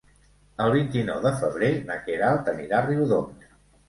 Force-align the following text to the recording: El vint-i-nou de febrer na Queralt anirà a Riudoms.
El 0.63 0.71
vint-i-nou 0.75 1.19
de 1.25 1.31
febrer 1.41 1.69
na 1.89 1.97
Queralt 2.07 2.49
anirà 2.55 2.79
a 2.79 2.87
Riudoms. 2.87 3.47